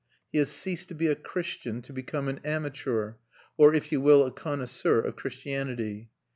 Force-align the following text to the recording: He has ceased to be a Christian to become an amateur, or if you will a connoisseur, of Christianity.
He 0.31 0.39
has 0.39 0.49
ceased 0.49 0.87
to 0.87 0.95
be 0.95 1.05
a 1.05 1.15
Christian 1.15 1.83
to 1.83 1.93
become 1.93 2.27
an 2.27 2.39
amateur, 2.43 3.13
or 3.55 3.75
if 3.75 3.91
you 3.91 4.01
will 4.01 4.25
a 4.25 4.31
connoisseur, 4.31 4.99
of 4.99 5.15
Christianity. 5.15 6.09